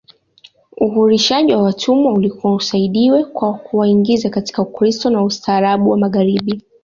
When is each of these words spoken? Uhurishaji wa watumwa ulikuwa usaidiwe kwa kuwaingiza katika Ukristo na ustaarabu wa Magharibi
Uhurishaji 0.77 1.53
wa 1.53 1.61
watumwa 1.63 2.13
ulikuwa 2.13 2.55
usaidiwe 2.55 3.23
kwa 3.25 3.53
kuwaingiza 3.53 4.29
katika 4.29 4.61
Ukristo 4.61 5.09
na 5.09 5.23
ustaarabu 5.23 5.89
wa 5.89 5.97
Magharibi 5.97 6.61